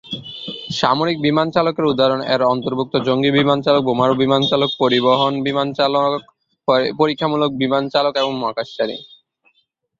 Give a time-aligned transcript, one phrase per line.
[0.71, 6.21] সামরিক বিমান চালকের উদাহরণ এর অন্তর্ভুক্ত জঙ্গী বিমান চালক, বোমারু বিমান চালক, পরিবহন বিমান চালক,
[6.99, 8.97] পরীক্ষামূলক বিমান চালক এবং মহাকাশচারী।